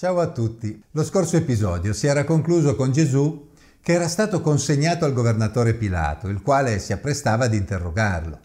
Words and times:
Ciao 0.00 0.18
a 0.18 0.28
tutti. 0.28 0.82
Lo 0.92 1.04
scorso 1.04 1.36
episodio 1.36 1.92
si 1.92 2.06
era 2.06 2.24
concluso 2.24 2.74
con 2.74 2.90
Gesù 2.90 3.50
che 3.82 3.92
era 3.92 4.08
stato 4.08 4.40
consegnato 4.40 5.04
al 5.04 5.12
governatore 5.12 5.74
Pilato, 5.74 6.28
il 6.28 6.40
quale 6.40 6.78
si 6.78 6.94
apprestava 6.94 7.44
ad 7.44 7.52
interrogarlo. 7.52 8.40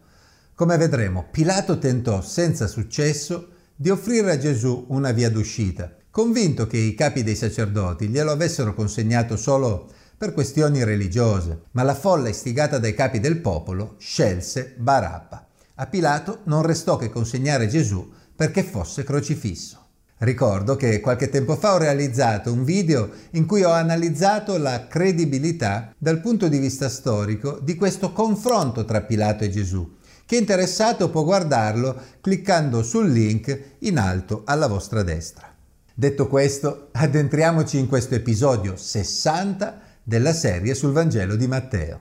Come 0.54 0.76
vedremo, 0.76 1.28
Pilato 1.31 1.79
tentò 1.79 2.20
senza 2.20 2.68
successo 2.68 3.52
di 3.73 3.89
offrire 3.89 4.33
a 4.33 4.38
Gesù 4.38 4.88
una 4.89 5.13
via 5.13 5.29
d'uscita, 5.29 5.96
convinto 6.12 6.68
che 6.68 6.76
i 6.76 6.94
capi 6.94 7.23
dei 7.23 7.38
sacerdoti 7.38 8.09
glielo 8.09 8.31
avessero 8.31 8.73
consegnato 8.73 9.37
solo 9.37 9.89
per 10.17 10.33
questioni 10.33 10.83
religiose, 10.83 11.61
ma 11.71 11.83
la 11.83 11.95
folla 11.95 12.27
istigata 12.27 12.79
dai 12.79 12.93
capi 12.93 13.21
del 13.21 13.39
popolo 13.39 13.95
scelse 13.97 14.75
Barabba. 14.77 15.47
A 15.75 15.87
Pilato 15.87 16.39
non 16.47 16.63
restò 16.63 16.97
che 16.97 17.09
consegnare 17.09 17.69
Gesù 17.69 18.11
perché 18.35 18.61
fosse 18.61 19.05
crocifisso. 19.05 19.83
Ricordo 20.20 20.77
che 20.77 21.02
qualche 21.02 21.27
tempo 21.27 21.57
fa 21.57 21.73
ho 21.73 21.77
realizzato 21.77 22.52
un 22.54 22.64
video 22.64 23.09
in 23.32 23.46
cui 23.46 23.64
ho 23.64 23.71
analizzato 23.71 24.57
la 24.57 24.88
credibilità 24.88 25.93
dal 25.97 26.21
punto 26.21 26.47
di 26.47 26.57
vista 26.57 26.88
storico 26.88 27.60
di 27.61 27.75
questo 27.75 28.14
confronto 28.14 28.86
tra 28.86 29.01
Pilato 29.01 29.43
e 29.43 29.50
Gesù. 29.50 29.97
Chi 30.25 30.36
è 30.36 30.39
interessato 30.39 31.10
può 31.10 31.25
guardarlo 31.25 32.00
cliccando 32.22 32.81
sul 32.81 33.11
link 33.11 33.75
in 33.80 33.97
alto 33.97 34.44
alla 34.45 34.67
vostra 34.67 35.03
destra. 35.03 35.53
Detto 35.94 36.27
questo, 36.27 36.88
addentriamoci 36.94 37.77
in 37.77 37.88
questo 37.88 38.16
episodio 38.16 38.77
60 38.77 39.81
della 40.02 40.33
serie 40.33 40.75
sul 40.75 40.94
Vangelo 40.94 41.36
di 41.36 41.47
Matteo. 41.47 42.00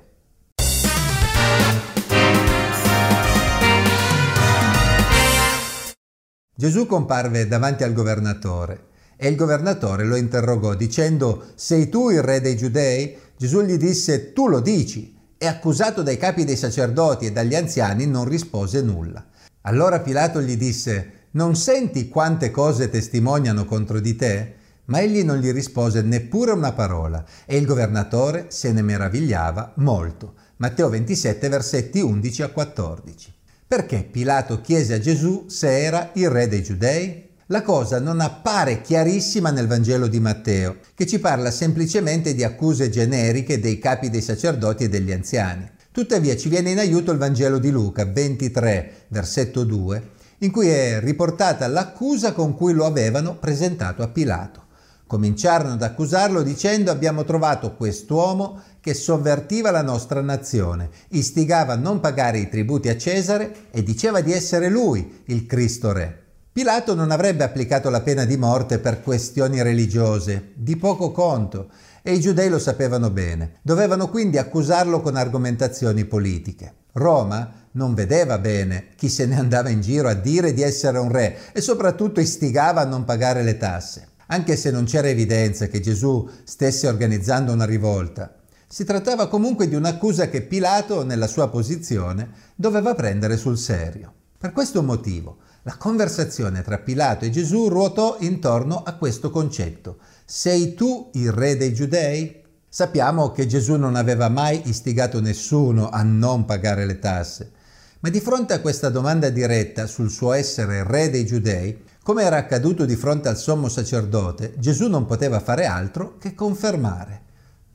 Gesù 6.57 6.87
comparve 6.87 7.49
davanti 7.49 7.83
al 7.83 7.93
governatore 7.93 8.87
e 9.17 9.27
il 9.27 9.35
governatore 9.35 10.05
lo 10.05 10.15
interrogò 10.15 10.75
dicendo 10.75 11.47
Sei 11.57 11.89
tu 11.89 12.11
il 12.11 12.23
re 12.23 12.41
dei 12.41 12.57
giudei? 12.57 13.17
Gesù 13.37 13.63
gli 13.63 13.77
disse 13.77 14.33
Tu 14.33 14.47
lo 14.47 14.61
dici 14.61 15.19
e 15.37 15.47
accusato 15.49 16.05
dai 16.05 16.17
capi 16.17 16.45
dei 16.45 16.57
sacerdoti 16.57 17.27
e 17.27 17.33
dagli 17.33 17.57
anziani 17.57 18.07
non 18.07 18.29
rispose 18.29 18.83
nulla. 18.83 19.27
Allora 19.63 19.99
Pilato 19.99 20.41
gli 20.41 20.57
disse 20.57 21.27
Non 21.33 21.57
senti 21.57 22.09
quante 22.09 22.53
cose 22.53 22.89
testimoniano 22.89 23.65
contro 23.65 23.99
di 23.99 24.15
te? 24.15 24.55
Ma 24.85 25.01
egli 25.01 25.25
non 25.25 25.39
gli 25.39 25.51
rispose 25.51 26.03
neppure 26.03 26.53
una 26.53 26.73
parola 26.73 27.25
e 27.47 27.57
il 27.57 27.67
governatore 27.67 28.47
se 28.51 28.71
ne 28.71 28.83
meravigliava 28.83 29.73
molto. 29.79 30.35
Matteo 30.59 30.89
27 30.89 31.49
versetti 31.49 32.01
11 32.01 32.43
a 32.43 32.49
14. 32.51 33.35
Perché 33.67 34.07
Pilato 34.11 34.61
chiese 34.61 34.95
a 34.95 34.99
Gesù 34.99 35.47
se 35.49 35.83
era 35.83 36.11
il 36.15 36.29
re 36.29 36.49
dei 36.49 36.63
giudei? 36.63 37.31
La 37.47 37.63
cosa 37.63 37.99
non 37.99 38.21
appare 38.21 38.83
chiarissima 38.83 39.51
nel 39.51 39.67
Vangelo 39.67 40.07
di 40.07 40.21
Matteo, 40.21 40.77
che 40.95 41.07
ci 41.07 41.19
parla 41.19 41.51
semplicemente 41.51 42.35
di 42.35 42.45
accuse 42.45 42.91
generiche 42.91 43.59
dei 43.59 43.79
capi 43.79 44.11
dei 44.11 44.21
sacerdoti 44.21 44.85
e 44.85 44.89
degli 44.91 45.13
anziani. 45.13 45.69
Tuttavia 45.91 46.37
ci 46.37 46.51
viene 46.51 46.73
in 46.73 46.79
aiuto 46.79 47.11
il 47.11 47.19
Vangelo 47.19 47.59
di 47.59 47.71
Luca 47.71 48.05
23, 48.05 49.07
versetto 49.09 49.65
2, 49.65 50.11
in 50.39 50.51
cui 50.51 50.69
è 50.69 51.01
riportata 51.01 51.67
l'accusa 51.67 52.33
con 52.33 52.55
cui 52.55 52.75
lo 52.75 52.85
avevano 52.85 53.39
presentato 53.39 54.03
a 54.03 54.09
Pilato. 54.09 54.63
Cominciarono 55.07 55.75
ad 55.75 55.83
accusarlo 55.83 56.43
dicendo 56.43 56.91
abbiamo 56.91 57.25
trovato 57.25 57.77
quest'uomo 57.77 58.61
che 58.85 58.93
sovvertiva 58.93 59.71
la 59.71 59.81
nostra 59.81 60.21
nazione, 60.21 60.91
istigava 61.09 61.73
a 61.73 61.77
non 61.77 62.01
pagare 62.01 62.37
i 62.37 62.51
tributi 62.51 62.91
a 62.91 62.99
Cesare 62.99 63.71
e 63.71 63.83
diceva 63.83 64.21
di 64.21 64.31
essere 64.31 64.69
lui 64.69 65.23
il 65.29 65.47
Cristo 65.47 65.91
Re. 65.91 66.23
Pilato 66.53 66.95
non 66.95 67.11
avrebbe 67.11 67.45
applicato 67.45 67.89
la 67.89 68.03
pena 68.03 68.27
di 68.27 68.37
morte 68.37 68.79
per 68.79 69.01
questioni 69.01 69.63
religiose, 69.63 70.51
di 70.55 70.77
poco 70.77 71.13
conto, 71.13 71.71
e 72.03 72.13
i 72.13 72.21
giudei 72.21 72.51
lo 72.51 72.59
sapevano 72.59 73.09
bene. 73.09 73.55
Dovevano 73.63 74.11
quindi 74.11 74.37
accusarlo 74.37 75.01
con 75.01 75.17
argomentazioni 75.17 76.05
politiche. 76.05 76.75
Roma 76.93 77.69
non 77.73 77.95
vedeva 77.95 78.37
bene 78.37 78.89
chi 78.97 79.09
se 79.09 79.25
ne 79.25 79.39
andava 79.39 79.71
in 79.71 79.81
giro 79.81 80.09
a 80.09 80.15
dire 80.15 80.53
di 80.53 80.61
essere 80.61 80.99
un 80.99 81.11
re 81.11 81.39
e 81.55 81.63
soprattutto 81.63 82.21
istigava 82.21 82.83
a 82.83 82.87
non 82.87 83.07
pagare 83.07 83.43
le 83.43 83.57
tasse. 83.57 84.09
Anche 84.27 84.57
se 84.57 84.71
non 84.71 84.85
c'era 84.85 85.09
evidenza 85.09 85.69
che 85.69 85.81
Gesù 85.81 86.29
stesse 86.45 86.87
organizzando 86.87 87.51
una 87.51 87.65
rivolta, 87.65 88.31
si 88.75 88.83
trattava 88.83 89.29
comunque 89.29 89.69
di 89.69 89.77
un'accusa 89.77 90.29
che 90.29 90.43
Pilato, 90.43 91.05
nella 91.05 91.29
sua 91.29 91.49
posizione, 91.49 92.29
doveva 92.57 92.93
prendere 92.97 93.37
sul 93.37 93.57
serio. 93.57 94.13
Per 94.37 94.51
questo 94.51 94.83
motivo, 94.83 95.37
la 95.63 95.77
conversazione 95.77 96.61
tra 96.63 96.79
Pilato 96.79 97.25
e 97.25 97.31
Gesù 97.31 97.69
ruotò 97.69 98.17
intorno 98.19 98.83
a 98.83 98.95
questo 98.95 99.31
concetto. 99.31 99.99
Sei 100.25 100.75
tu 100.75 101.11
il 101.13 101.31
re 101.31 101.57
dei 101.57 101.73
giudei? 101.73 102.43
Sappiamo 102.69 103.31
che 103.31 103.47
Gesù 103.47 103.77
non 103.77 103.95
aveva 103.95 104.29
mai 104.29 104.63
istigato 104.65 105.21
nessuno 105.21 105.89
a 105.91 106.03
non 106.03 106.45
pagare 106.45 106.85
le 106.85 106.99
tasse, 106.99 107.53
ma 108.01 108.09
di 108.09 108.19
fronte 108.19 108.55
a 108.55 108.61
questa 108.61 108.89
domanda 108.89 109.31
diretta 109.31 109.87
sul 109.87 110.11
suo 110.11 110.33
essere 110.33 110.83
re 110.83 111.11
dei 111.11 111.25
giudei, 111.25 111.81
come 112.03 112.25
era 112.25 112.39
accaduto 112.39 112.85
di 112.85 112.97
fronte 112.97 113.29
al 113.29 113.39
sommo 113.39 113.69
sacerdote, 113.69 114.55
Gesù 114.59 114.89
non 114.89 115.07
poteva 115.07 115.39
fare 115.39 115.65
altro 115.65 116.19
che 116.19 116.35
confermare. 116.35 117.23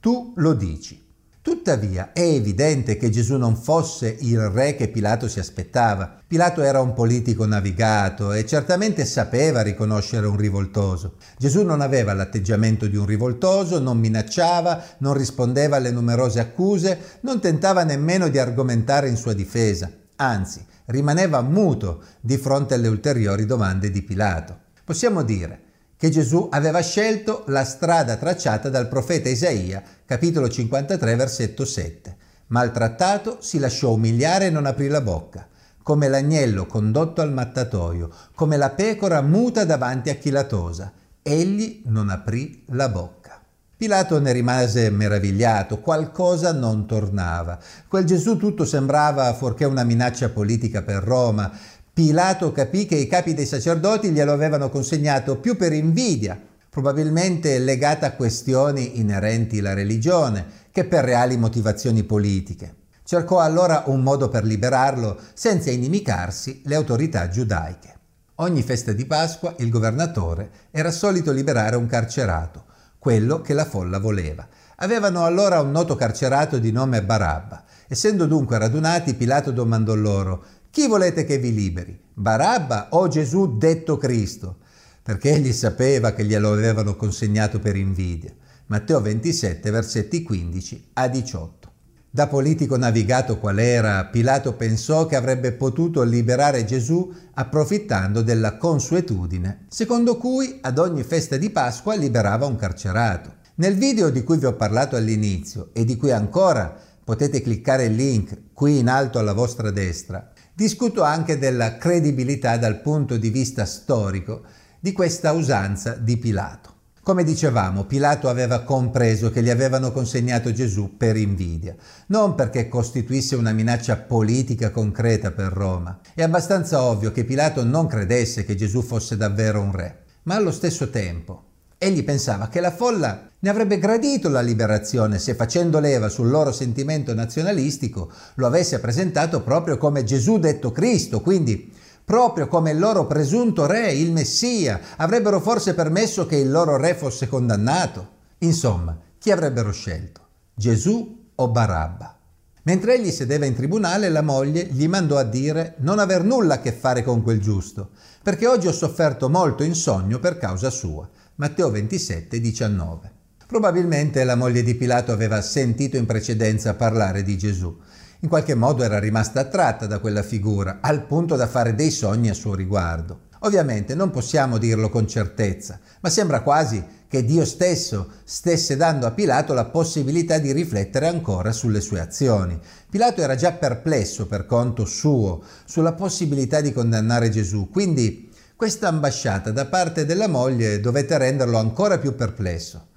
Tu 0.02 0.34
lo 0.38 0.54
dici. 0.54 1.08
Tuttavia 1.42 2.14
è 2.14 2.22
evidente 2.22 2.96
che 2.96 3.10
Gesù 3.10 3.36
non 3.36 3.58
fosse 3.58 4.16
il 4.22 4.40
re 4.48 4.76
che 4.76 4.88
Pilato 4.88 5.28
si 5.28 5.40
aspettava. 5.40 6.22
Pilato 6.26 6.62
era 6.62 6.80
un 6.80 6.94
politico 6.94 7.46
navigato 7.46 8.32
e 8.32 8.46
certamente 8.46 9.04
sapeva 9.04 9.62
riconoscere 9.62 10.26
un 10.26 10.38
rivoltoso. 10.38 11.16
Gesù 11.38 11.64
non 11.64 11.82
aveva 11.82 12.14
l'atteggiamento 12.14 12.88
di 12.88 12.96
un 12.96 13.06
rivoltoso, 13.06 13.78
non 13.80 14.00
minacciava, 14.00 14.82
non 15.00 15.16
rispondeva 15.16 15.76
alle 15.76 15.92
numerose 15.92 16.40
accuse, 16.40 17.20
non 17.22 17.42
tentava 17.42 17.84
nemmeno 17.84 18.30
di 18.30 18.38
argomentare 18.38 19.10
in 19.10 19.18
sua 19.18 19.34
difesa. 19.34 19.92
Anzi, 20.16 20.66
rimaneva 20.86 21.42
muto 21.42 22.04
di 22.22 22.38
fronte 22.38 22.74
alle 22.74 22.88
ulteriori 22.88 23.46
domande 23.46 23.92
di 23.92 24.02
Pilato. 24.02 24.60
Possiamo 24.86 25.24
dire 25.24 25.68
che 26.00 26.10
Gesù 26.10 26.48
aveva 26.50 26.80
scelto 26.80 27.44
la 27.48 27.66
strada 27.66 28.16
tracciata 28.16 28.70
dal 28.70 28.88
profeta 28.88 29.28
Isaia, 29.28 29.84
capitolo 30.06 30.48
53, 30.48 31.16
versetto 31.18 31.66
7. 31.66 32.16
Maltrattato 32.48 33.40
si 33.42 33.60
lasciò 33.60 33.92
umiliare 33.92 34.46
e 34.46 34.50
non 34.50 34.66
aprì 34.66 34.88
la 34.88 35.02
bocca, 35.02 35.46
come 35.84 36.08
l'agnello 36.08 36.68
condotto 36.68 37.20
al 37.20 37.34
mattatoio, 37.34 38.10
come 38.34 38.56
la 38.56 38.70
pecora 38.70 39.22
muta 39.22 39.66
davanti 39.66 40.10
a 40.10 40.16
chi 40.16 40.30
la 40.30 40.46
tosa. 40.46 40.94
Egli 41.22 41.82
non 41.88 42.08
aprì 42.08 42.64
la 42.68 42.88
bocca. 42.88 43.38
Pilato 43.76 44.20
ne 44.20 44.32
rimase 44.32 44.90
meravigliato, 44.90 45.80
qualcosa 45.80 46.54
non 46.54 46.86
tornava. 46.86 47.60
Quel 47.88 48.06
Gesù 48.06 48.38
tutto 48.38 48.64
sembrava 48.64 49.34
fuorché 49.34 49.64
una 49.66 49.84
minaccia 49.84 50.30
politica 50.30 50.82
per 50.82 51.04
Roma. 51.04 51.50
Pilato 51.94 52.52
capì 52.52 52.86
che 52.86 52.96
i 52.96 53.08
capi 53.08 53.34
dei 53.34 53.46
sacerdoti 53.46 54.12
glielo 54.12 54.32
avevano 54.32 54.70
consegnato 54.70 55.38
più 55.38 55.58
per 55.58 55.74
invidia, 55.74 56.40
probabilmente 56.70 57.60
legata 57.60 58.08
a 58.08 58.12
questioni 58.14 59.00
inerenti 59.00 59.60
alla 59.60 59.74
religione, 59.74 60.46
che 60.72 60.86
per 60.86 61.04
reali 61.04 61.38
motivazioni 61.38 62.04
politiche. 62.04 62.76
Cercò 63.04 63.40
allora 63.40 63.84
un 63.88 64.02
modo 64.02 64.30
per 64.30 64.44
liberarlo 64.44 65.20
senza 65.34 65.72
inimicarsi 65.72 66.62
le 66.66 66.76
autorità 66.76 67.28
giudaiche. 67.28 67.98
Ogni 68.36 68.62
festa 68.64 68.94
di 68.94 69.06
Pasqua 69.06 69.56
il 69.58 69.70
governatore 69.70 70.50
era 70.72 70.92
solito 70.92 71.32
liberare 71.32 71.76
un 71.76 71.88
carcerato 71.88 72.66
quello 73.00 73.40
che 73.40 73.54
la 73.54 73.66
folla 73.66 73.98
voleva. 73.98 74.46
Avevano 74.82 75.24
allora 75.24 75.62
un 75.62 75.72
noto 75.72 75.96
carcerato 75.96 76.60
di 76.60 76.72
nome 76.72 77.02
Barabba. 77.02 77.64
Essendo 77.88 78.26
dunque 78.26 78.58
radunati, 78.58 79.14
Pilato 79.14 79.52
domandò 79.52 79.96
loro, 79.96 80.44
chi 80.72 80.88
volete 80.88 81.26
che 81.26 81.40
vi 81.40 81.52
liberi? 81.52 82.00
Barabba 82.14 82.90
o 82.92 83.08
Gesù 83.08 83.58
detto 83.58 83.98
Cristo? 83.98 84.58
Perché 85.02 85.32
egli 85.32 85.52
sapeva 85.52 86.14
che 86.14 86.24
glielo 86.24 86.52
avevano 86.52 86.96
consegnato 86.96 87.60
per 87.60 87.76
invidia. 87.76 88.32
Matteo 88.68 89.02
27, 89.02 89.72
versetti 89.72 90.22
15 90.22 90.90
a 90.94 91.08
18. 91.08 91.72
Da 92.12 92.28
politico 92.28 92.78
navigato 92.78 93.40
qual 93.40 93.58
era, 93.58 94.06
Pilato 94.06 94.54
pensò 94.54 95.08
che 95.08 95.16
avrebbe 95.16 95.54
potuto 95.54 96.04
liberare 96.04 96.66
Gesù 96.66 97.12
approfittando 97.34 98.22
della 98.22 98.58
consuetudine, 98.58 99.66
secondo 99.70 100.18
cui 100.18 100.60
ad 100.62 100.78
ogni 100.78 101.02
festa 101.02 101.38
di 101.38 101.50
Pasqua 101.50 101.96
liberava 101.96 102.46
un 102.46 102.56
carcerato. 102.56 103.38
Nel 103.56 103.76
video 103.76 104.12
di 104.12 104.24
cui 104.24 104.38
vi 104.38 104.46
ho 104.46 104.54
parlato 104.54 104.96
all'inizio 104.96 105.70
e 105.74 105.84
di 105.84 105.98
cui 105.98 106.12
ancora 106.12 106.76
potete 107.04 107.42
cliccare 107.42 107.86
il 107.86 107.96
link 107.96 108.54
qui 108.54 108.78
in 108.78 108.88
alto 108.88 109.18
alla 109.18 109.34
vostra 109.34 109.72
destra, 109.72 110.32
discuto 110.60 111.04
anche 111.04 111.38
della 111.38 111.78
credibilità 111.78 112.58
dal 112.58 112.82
punto 112.82 113.16
di 113.16 113.30
vista 113.30 113.64
storico 113.64 114.42
di 114.78 114.92
questa 114.92 115.32
usanza 115.32 115.94
di 115.94 116.18
Pilato. 116.18 116.74
Come 117.02 117.24
dicevamo, 117.24 117.86
Pilato 117.86 118.28
aveva 118.28 118.64
compreso 118.64 119.32
che 119.32 119.42
gli 119.42 119.50
avevano 119.50 119.94
consegnato 119.94 120.52
Gesù 120.52 120.98
per 120.98 121.16
invidia, 121.16 121.78
non 122.08 122.36
perché 122.36 122.68
costituisse 122.68 123.38
una 123.38 123.54
minaccia 123.54 123.96
politica 123.96 124.70
concreta 124.70 125.32
per 125.32 125.54
Roma. 125.54 125.98
È 126.14 126.24
abbastanza 126.24 126.84
ovvio 126.84 127.14
che 127.14 127.24
Pilato 127.24 127.64
non 127.64 127.88
credesse 127.88 128.44
che 128.44 128.56
Gesù 128.56 128.82
fosse 128.82 129.16
davvero 129.16 129.62
un 129.62 129.72
re, 129.72 130.04
ma 130.24 130.36
allo 130.36 130.52
stesso 130.52 130.90
tempo 130.90 131.49
Egli 131.82 132.04
pensava 132.04 132.50
che 132.50 132.60
la 132.60 132.72
folla 132.72 133.30
ne 133.40 133.50
avrebbe 133.50 133.80
gradito 133.80 134.28
la 134.28 134.42
liberazione 134.42 135.18
se 135.18 135.34
facendo 135.34 135.80
leva 135.80 136.10
sul 136.10 136.28
loro 136.28 136.52
sentimento 136.52 137.14
nazionalistico 137.14 138.12
lo 138.36 138.48
avesse 138.48 138.82
presentato 138.82 139.42
proprio 139.44 139.78
come 139.78 140.04
Gesù 140.04 140.40
detto 140.40 140.74
Cristo, 140.74 141.22
quindi 141.22 141.72
proprio 142.04 142.50
come 142.50 142.72
il 142.72 142.80
loro 142.80 143.08
presunto 143.08 143.66
re, 143.66 143.94
il 143.94 144.12
Messia, 144.12 144.78
avrebbero 144.98 145.40
forse 145.40 145.74
permesso 145.74 146.26
che 146.26 146.36
il 146.36 146.52
loro 146.52 146.76
re 146.76 146.96
fosse 146.96 147.30
condannato. 147.30 148.10
Insomma, 148.40 148.98
chi 149.18 149.32
avrebbero 149.32 149.72
scelto? 149.72 150.20
Gesù 150.54 151.28
o 151.34 151.48
Barabba? 151.48 152.18
Mentre 152.64 152.96
egli 152.96 153.12
sedeva 153.12 153.46
in 153.46 153.56
tribunale, 153.56 154.10
la 154.10 154.22
moglie 154.22 154.66
gli 154.66 154.88
mandò 154.90 155.16
a 155.18 155.24
dire 155.24 155.76
non 155.78 155.98
aver 156.00 156.26
nulla 156.26 156.56
a 156.56 156.60
che 156.60 156.74
fare 156.74 157.04
con 157.04 157.24
quel 157.24 157.40
giusto, 157.40 157.92
perché 158.22 158.48
oggi 158.48 158.68
ho 158.68 158.74
sofferto 158.74 159.30
molto 159.30 159.64
in 159.64 159.76
sogno 159.76 160.20
per 160.20 160.38
causa 160.38 160.70
sua. 160.70 161.08
Matteo 161.40 161.72
27, 161.72 162.42
19. 162.42 163.12
Probabilmente 163.48 164.26
la 164.26 164.36
moglie 164.36 164.62
di 164.62 164.76
Pilato 164.76 165.14
aveva 165.14 165.42
sentito 165.42 165.96
in 165.96 166.06
precedenza 166.06 166.74
parlare 166.74 167.24
di 167.24 167.38
Gesù. 167.38 167.74
In 168.20 168.28
qualche 168.28 168.56
modo 168.56 168.84
era 168.84 169.00
rimasta 169.00 169.40
attratta 169.40 169.86
da 169.88 170.00
quella 170.00 170.22
figura, 170.22 170.80
al 170.82 171.06
punto 171.06 171.38
da 171.38 171.48
fare 171.48 171.76
dei 171.76 171.92
sogni 171.92 172.28
a 172.28 172.34
suo 172.34 172.56
riguardo. 172.56 173.28
Ovviamente 173.44 173.96
non 173.96 174.10
possiamo 174.10 174.58
dirlo 174.58 174.90
con 174.90 175.08
certezza, 175.08 175.80
ma 176.02 176.10
sembra 176.10 176.42
quasi 176.42 176.84
che 177.08 177.24
Dio 177.24 177.46
stesso 177.46 178.10
stesse 178.26 178.76
dando 178.76 179.08
a 179.08 179.12
Pilato 179.12 179.54
la 179.54 179.64
possibilità 179.64 180.40
di 180.40 180.52
riflettere 180.52 181.08
ancora 181.08 181.54
sulle 181.54 181.80
sue 181.80 182.02
azioni. 182.02 182.60
Pilato 182.90 183.22
era 183.22 183.36
già 183.36 183.54
perplesso 183.54 184.28
per 184.28 184.46
conto 184.46 184.84
suo 184.84 185.42
sulla 185.64 185.94
possibilità 185.94 186.60
di 186.60 186.74
condannare 186.74 187.30
Gesù, 187.30 187.70
quindi 187.70 188.29
questa 188.60 188.90
ambasciata 188.90 189.52
da 189.52 189.68
parte 189.68 190.06
della 190.06 190.28
moglie 190.28 190.82
dovette 190.82 191.18
renderlo 191.18 191.58
ancora 191.58 191.98
più 191.98 192.14
perplesso. 192.14 192.88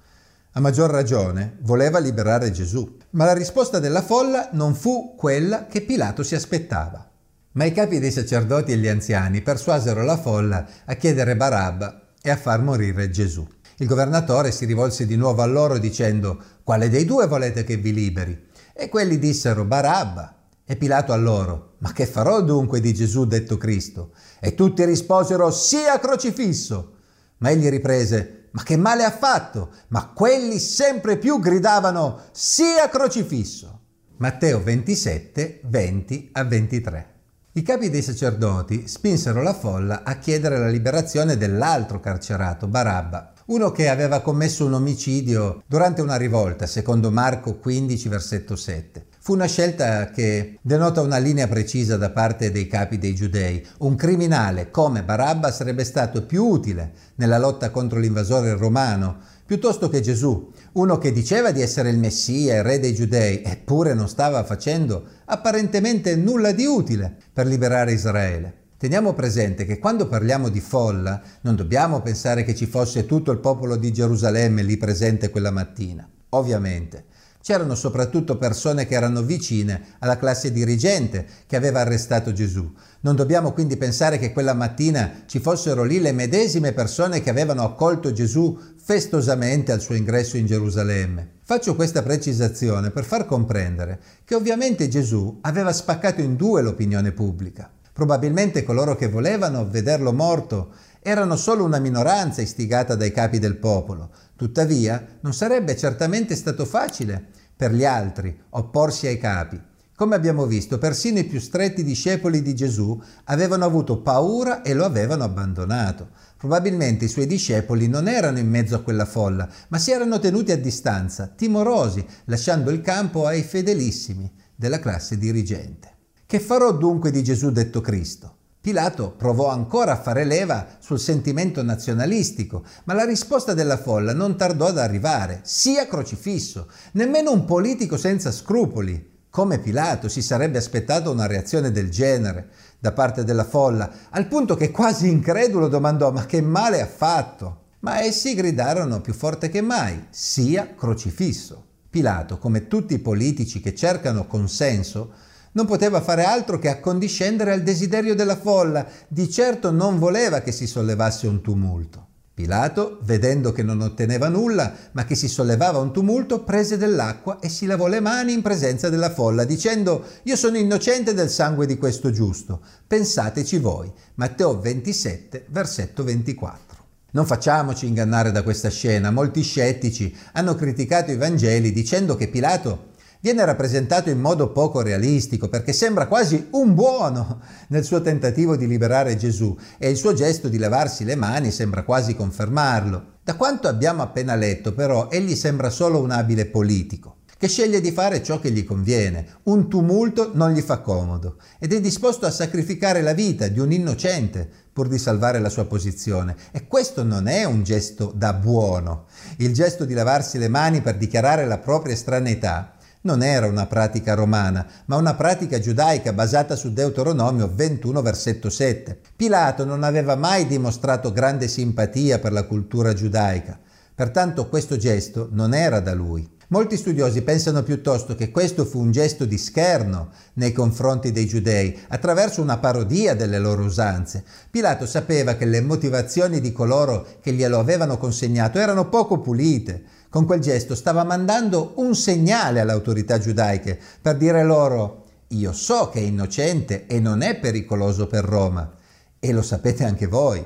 A 0.51 0.59
maggior 0.59 0.89
ragione 0.89 1.55
voleva 1.61 1.99
liberare 1.99 2.51
Gesù, 2.51 2.97
ma 3.11 3.23
la 3.23 3.31
risposta 3.31 3.79
della 3.79 4.01
folla 4.01 4.49
non 4.51 4.75
fu 4.75 5.15
quella 5.15 5.65
che 5.67 5.79
Pilato 5.79 6.21
si 6.21 6.35
aspettava. 6.35 7.09
Ma 7.53 7.63
i 7.63 7.71
capi 7.71 7.99
dei 7.99 8.11
sacerdoti 8.11 8.73
e 8.73 8.75
gli 8.75 8.89
anziani 8.89 9.41
persuasero 9.41 10.03
la 10.03 10.17
folla 10.17 10.67
a 10.83 10.95
chiedere 10.95 11.37
Barabba 11.37 12.09
e 12.21 12.29
a 12.29 12.35
far 12.35 12.61
morire 12.61 13.09
Gesù. 13.09 13.47
Il 13.77 13.87
governatore 13.87 14.51
si 14.51 14.65
rivolse 14.65 15.05
di 15.05 15.15
nuovo 15.15 15.43
a 15.43 15.45
loro 15.45 15.77
dicendo 15.77 16.43
Quale 16.61 16.89
dei 16.89 17.05
due 17.05 17.25
volete 17.25 17.63
che 17.63 17.77
vi 17.77 17.93
liberi? 17.93 18.49
E 18.73 18.89
quelli 18.89 19.17
dissero 19.17 19.63
Barabba. 19.63 20.42
E 20.65 20.75
Pilato 20.77 21.11
a 21.11 21.17
loro 21.17 21.73
Ma 21.79 21.91
che 21.91 22.05
farò 22.05 22.41
dunque 22.41 22.79
di 22.79 22.93
Gesù 22.93 23.25
detto 23.25 23.57
Cristo? 23.57 24.13
E 24.39 24.55
tutti 24.55 24.85
risposero 24.85 25.51
Sia 25.51 25.99
crocifisso. 25.99 26.93
Ma 27.37 27.49
egli 27.49 27.67
riprese 27.69 28.47
Ma 28.51 28.63
che 28.63 28.77
male 28.77 29.03
ha 29.03 29.11
fatto? 29.11 29.71
Ma 29.89 30.07
quelli 30.07 30.59
sempre 30.59 31.17
più 31.17 31.39
gridavano 31.39 32.21
Sia 32.31 32.87
crocifisso. 32.89 33.79
Matteo 34.17 34.63
27, 34.63 35.61
20 35.65 36.29
a 36.33 36.43
23. 36.43 37.12
I 37.55 37.61
capi 37.61 37.91
dei 37.91 38.01
sacerdoti 38.01 38.87
spinsero 38.87 39.43
la 39.43 39.53
folla 39.53 40.01
a 40.03 40.17
chiedere 40.17 40.57
la 40.57 40.69
liberazione 40.69 41.37
dell'altro 41.37 41.99
carcerato, 41.99 42.65
Barabba, 42.65 43.31
uno 43.45 43.69
che 43.69 43.89
aveva 43.89 44.21
commesso 44.21 44.65
un 44.65 44.73
omicidio 44.73 45.61
durante 45.67 46.01
una 46.01 46.15
rivolta, 46.15 46.65
secondo 46.65 47.11
Marco 47.11 47.59
15, 47.59 48.09
versetto 48.09 48.55
7. 48.55 49.05
Fu 49.19 49.33
una 49.33 49.45
scelta 49.45 50.09
che 50.09 50.57
denota 50.63 51.01
una 51.01 51.19
linea 51.19 51.47
precisa 51.47 51.95
da 51.95 52.09
parte 52.09 52.51
dei 52.51 52.65
capi 52.65 52.97
dei 52.97 53.13
giudei. 53.13 53.63
Un 53.79 53.95
criminale 53.95 54.71
come 54.71 55.03
Barabba 55.03 55.51
sarebbe 55.51 55.83
stato 55.83 56.25
più 56.25 56.43
utile 56.45 56.91
nella 57.17 57.37
lotta 57.37 57.69
contro 57.69 57.99
l'invasore 57.99 58.55
romano 58.55 59.17
piuttosto 59.53 59.87
che 59.87 60.01
Gesù, 60.01 60.51
uno 60.71 60.97
che 60.97 61.11
diceva 61.11 61.51
di 61.51 61.61
essere 61.61 61.91
il 61.91 61.99
Messia, 61.99 62.55
il 62.55 62.63
re 62.63 62.79
dei 62.79 62.91
giudei, 62.95 63.43
eppure 63.45 63.93
non 63.93 64.09
stava 64.09 64.43
facendo 64.43 65.05
apparentemente 65.25 66.15
nulla 66.15 66.51
di 66.51 66.65
utile 66.65 67.15
per 67.31 67.45
liberare 67.45 67.91
Israele. 67.91 68.61
Teniamo 68.77 69.13
presente 69.13 69.65
che 69.65 69.77
quando 69.77 70.07
parliamo 70.07 70.49
di 70.49 70.59
folla 70.59 71.21
non 71.41 71.55
dobbiamo 71.55 72.01
pensare 72.01 72.43
che 72.43 72.55
ci 72.55 72.65
fosse 72.65 73.05
tutto 73.05 73.31
il 73.31 73.37
popolo 73.37 73.75
di 73.75 73.93
Gerusalemme 73.93 74.63
lì 74.63 74.75
presente 74.75 75.29
quella 75.29 75.51
mattina. 75.51 76.09
Ovviamente. 76.29 77.05
C'erano 77.43 77.75
soprattutto 77.75 78.37
persone 78.37 78.87
che 78.87 78.95
erano 78.95 79.21
vicine 79.21 79.97
alla 79.99 80.17
classe 80.17 80.49
dirigente 80.49 81.25
che 81.45 81.57
aveva 81.57 81.81
arrestato 81.81 82.31
Gesù. 82.31 82.71
Non 83.01 83.17
dobbiamo 83.17 83.51
quindi 83.51 83.75
pensare 83.75 84.17
che 84.17 84.31
quella 84.31 84.53
mattina 84.53 85.23
ci 85.25 85.39
fossero 85.39 85.83
lì 85.83 85.99
le 85.99 86.13
medesime 86.13 86.71
persone 86.71 87.21
che 87.21 87.29
avevano 87.29 87.63
accolto 87.63 88.13
Gesù 88.13 88.57
festosamente 88.85 89.71
al 89.71 89.79
suo 89.79 89.95
ingresso 89.95 90.35
in 90.35 90.45
Gerusalemme. 90.45 91.35
Faccio 91.45 91.73
questa 91.73 92.03
precisazione 92.03 92.91
per 92.91 93.05
far 93.05 93.25
comprendere 93.25 93.97
che 94.25 94.35
ovviamente 94.35 94.89
Gesù 94.89 95.39
aveva 95.39 95.71
spaccato 95.71 96.19
in 96.19 96.35
due 96.35 96.61
l'opinione 96.61 97.13
pubblica. 97.13 97.71
Probabilmente 97.93 98.63
coloro 98.63 98.97
che 98.97 99.07
volevano 99.07 99.69
vederlo 99.69 100.11
morto 100.11 100.73
erano 100.99 101.37
solo 101.37 101.63
una 101.63 101.79
minoranza 101.79 102.41
istigata 102.41 102.95
dai 102.95 103.13
capi 103.13 103.39
del 103.39 103.55
popolo. 103.55 104.09
Tuttavia, 104.35 105.01
non 105.21 105.33
sarebbe 105.33 105.77
certamente 105.77 106.35
stato 106.35 106.65
facile 106.65 107.23
per 107.55 107.71
gli 107.71 107.85
altri 107.85 108.37
opporsi 108.49 109.07
ai 109.07 109.17
capi. 109.17 109.61
Come 109.95 110.15
abbiamo 110.15 110.45
visto, 110.47 110.79
persino 110.79 111.19
i 111.19 111.23
più 111.23 111.39
stretti 111.39 111.83
discepoli 111.83 112.41
di 112.41 112.55
Gesù 112.55 112.99
avevano 113.25 113.63
avuto 113.63 114.01
paura 114.01 114.63
e 114.63 114.73
lo 114.73 114.83
avevano 114.83 115.23
abbandonato. 115.23 116.09
Probabilmente 116.43 117.05
i 117.05 117.07
suoi 117.07 117.25
discepoli 117.25 117.87
non 117.87 118.09
erano 118.09 118.37
in 118.37 118.49
mezzo 118.49 118.75
a 118.75 118.81
quella 118.81 119.05
folla, 119.05 119.47
ma 119.69 119.77
si 119.77 119.91
erano 119.91 120.19
tenuti 120.19 120.51
a 120.51 120.57
distanza, 120.57 121.27
timorosi, 121.27 122.05
lasciando 122.25 122.69
il 122.69 122.81
campo 122.81 123.25
ai 123.25 123.43
fedelissimi 123.43 124.29
della 124.53 124.79
classe 124.79 125.17
dirigente. 125.17 125.95
Che 126.25 126.39
farò 126.41 126.73
dunque 126.73 127.11
di 127.11 127.23
Gesù 127.23 127.49
detto 127.49 127.79
Cristo? 127.79 128.35
Pilato 128.59 129.11
provò 129.11 129.51
ancora 129.51 129.93
a 129.93 130.01
fare 130.01 130.25
leva 130.25 130.67
sul 130.79 130.99
sentimento 130.99 131.63
nazionalistico, 131.63 132.65
ma 132.83 132.93
la 132.93 133.05
risposta 133.05 133.53
della 133.53 133.77
folla 133.77 134.13
non 134.13 134.35
tardò 134.35 134.65
ad 134.65 134.79
arrivare. 134.79 135.39
Sia 135.43 135.87
crocifisso. 135.87 136.69
Nemmeno 136.91 137.31
un 137.31 137.45
politico 137.45 137.95
senza 137.95 138.33
scrupoli, 138.33 139.12
come 139.33 139.57
Pilato, 139.57 140.09
si 140.09 140.21
sarebbe 140.21 140.59
aspettato 140.59 141.09
una 141.09 141.25
reazione 141.25 141.71
del 141.71 141.89
genere 141.89 142.49
da 142.77 142.91
parte 142.91 143.23
della 143.23 143.43
folla, 143.43 143.91
al 144.11 144.27
punto 144.27 144.55
che 144.55 144.69
quasi 144.69 145.09
incredulo 145.09 145.67
domandò 145.69 146.11
ma 146.11 146.27
che 146.27 146.39
male 146.39 146.79
ha 146.81 146.85
fatto? 146.85 147.61
Ma 147.79 147.99
essi 148.01 148.35
gridarono 148.35 149.01
più 149.01 149.11
forte 149.11 149.49
che 149.49 149.61
mai, 149.61 150.05
sia 150.11 150.75
crocifisso. 150.75 151.65
Pilato, 151.89 152.37
come 152.37 152.67
tutti 152.67 152.93
i 152.93 152.99
politici 152.99 153.59
che 153.59 153.73
cercano 153.73 154.27
consenso, 154.27 155.11
non 155.53 155.65
poteva 155.65 155.99
fare 155.99 156.25
altro 156.25 156.59
che 156.59 156.69
accondiscendere 156.69 157.53
al 157.53 157.63
desiderio 157.63 158.13
della 158.13 158.37
folla, 158.37 158.85
di 159.07 159.31
certo 159.31 159.71
non 159.71 159.97
voleva 159.97 160.41
che 160.41 160.51
si 160.51 160.67
sollevasse 160.67 161.25
un 161.25 161.41
tumulto. 161.41 162.09
Pilato, 162.35 162.97
vedendo 163.03 163.51
che 163.51 163.61
non 163.61 163.81
otteneva 163.81 164.27
nulla, 164.27 164.73
ma 164.93 165.05
che 165.05 165.13
si 165.13 165.27
sollevava 165.27 165.77
un 165.77 165.93
tumulto, 165.93 166.43
prese 166.43 166.77
dell'acqua 166.77 167.37
e 167.39 167.47
si 167.47 167.67
lavò 167.67 167.85
le 167.85 167.99
mani 167.99 168.33
in 168.33 168.41
presenza 168.41 168.89
della 168.89 169.11
folla, 169.11 169.43
dicendo 169.43 170.03
Io 170.23 170.35
sono 170.35 170.57
innocente 170.57 171.13
del 171.13 171.29
sangue 171.29 171.67
di 171.67 171.77
questo 171.77 172.09
giusto. 172.09 172.61
Pensateci 172.87 173.59
voi. 173.59 173.91
Matteo 174.15 174.59
27, 174.59 175.45
versetto 175.49 176.03
24. 176.03 176.73
Non 177.11 177.27
facciamoci 177.27 177.85
ingannare 177.85 178.31
da 178.31 178.41
questa 178.41 178.71
scena. 178.71 179.11
Molti 179.11 179.43
scettici 179.43 180.15
hanno 180.31 180.55
criticato 180.55 181.11
i 181.11 181.17
Vangeli 181.17 181.71
dicendo 181.71 182.15
che 182.15 182.29
Pilato 182.29 182.92
viene 183.23 183.45
rappresentato 183.45 184.09
in 184.09 184.19
modo 184.19 184.51
poco 184.51 184.81
realistico 184.81 185.47
perché 185.47 185.71
sembra 185.71 186.07
quasi 186.07 186.49
un 186.51 186.73
buono 186.73 187.39
nel 187.69 187.85
suo 187.85 188.01
tentativo 188.01 188.57
di 188.57 188.67
liberare 188.67 189.15
Gesù 189.15 189.57
e 189.77 189.89
il 189.89 189.95
suo 189.95 190.13
gesto 190.13 190.49
di 190.49 190.57
levarsi 190.57 191.05
le 191.05 191.15
mani 191.15 191.49
sembra 191.49 191.83
quasi 191.83 192.17
confermarlo. 192.17 193.11
Da 193.23 193.35
quanto 193.35 193.69
abbiamo 193.69 194.01
appena 194.01 194.35
letto 194.35 194.73
però 194.73 195.07
egli 195.09 195.35
sembra 195.35 195.69
solo 195.69 196.01
un 196.01 196.11
abile 196.11 196.47
politico 196.47 197.19
che 197.37 197.47
sceglie 197.47 197.79
di 197.79 197.93
fare 197.93 198.21
ciò 198.21 198.41
che 198.41 198.51
gli 198.51 198.65
conviene. 198.65 199.25
Un 199.43 199.69
tumulto 199.69 200.31
non 200.33 200.51
gli 200.51 200.61
fa 200.61 200.79
comodo 200.79 201.37
ed 201.59 201.71
è 201.71 201.79
disposto 201.79 202.25
a 202.25 202.31
sacrificare 202.31 203.01
la 203.01 203.13
vita 203.13 203.47
di 203.47 203.59
un 203.59 203.71
innocente 203.71 204.49
pur 204.73 204.89
di 204.89 204.97
salvare 204.97 205.39
la 205.39 205.49
sua 205.49 205.65
posizione. 205.65 206.35
E 206.51 206.67
questo 206.67 207.03
non 207.03 207.27
è 207.27 207.45
un 207.45 207.63
gesto 207.63 208.11
da 208.13 208.33
buono. 208.33 209.05
Il 209.37 209.53
gesto 209.53 209.85
di 209.85 209.93
lavarsi 209.93 210.37
le 210.37 210.49
mani 210.49 210.81
per 210.81 210.97
dichiarare 210.97 211.45
la 211.45 211.57
propria 211.57 211.93
estraneità 211.93 212.75
non 213.03 213.21
era 213.21 213.47
una 213.47 213.65
pratica 213.65 214.13
romana, 214.13 214.65
ma 214.85 214.95
una 214.95 215.13
pratica 215.15 215.59
giudaica 215.59 216.13
basata 216.13 216.55
su 216.55 216.71
Deuteronomio 216.71 217.49
21 217.53 218.01
versetto 218.01 218.49
7. 218.49 218.99
Pilato 219.15 219.65
non 219.65 219.83
aveva 219.83 220.15
mai 220.15 220.47
dimostrato 220.47 221.11
grande 221.11 221.47
simpatia 221.47 222.19
per 222.19 222.31
la 222.31 222.43
cultura 222.43 222.93
giudaica, 222.93 223.59
pertanto 223.93 224.47
questo 224.47 224.77
gesto 224.77 225.27
non 225.31 225.53
era 225.53 225.79
da 225.79 225.93
lui. 225.93 226.29
Molti 226.53 226.77
studiosi 226.77 227.23
pensano 227.23 227.63
piuttosto 227.63 228.13
che 228.13 228.29
questo 228.29 228.63
fu 228.63 228.79
un 228.79 228.91
gesto 228.91 229.25
di 229.25 229.39
scherno 229.39 230.09
nei 230.33 230.51
confronti 230.51 231.11
dei 231.11 231.25
giudei, 231.25 231.75
attraverso 231.87 232.43
una 232.43 232.57
parodia 232.57 233.15
delle 233.15 233.39
loro 233.39 233.63
usanze. 233.63 234.23
Pilato 234.51 234.85
sapeva 234.85 235.33
che 235.33 235.45
le 235.45 235.61
motivazioni 235.61 236.39
di 236.39 236.51
coloro 236.51 237.07
che 237.21 237.31
glielo 237.31 237.57
avevano 237.57 237.97
consegnato 237.97 238.59
erano 238.59 238.87
poco 238.87 239.19
pulite. 239.19 239.83
Con 240.13 240.27
quel 240.27 240.41
gesto 240.41 240.75
stava 240.75 241.03
mandando 241.03 241.71
un 241.77 241.95
segnale 241.95 242.59
alle 242.59 242.71
autorità 242.71 243.17
giudaiche 243.17 243.79
per 243.99 244.15
dire 244.15 244.43
loro 244.43 245.05
io 245.29 245.51
so 245.53 245.89
che 245.89 246.01
è 246.01 246.03
innocente 246.03 246.85
e 246.85 246.99
non 246.99 247.23
è 247.23 247.39
pericoloso 247.39 248.05
per 248.05 248.23
Roma 248.23 248.75
e 249.17 249.31
lo 249.31 249.41
sapete 249.41 249.83
anche 249.83 250.05
voi. 250.05 250.45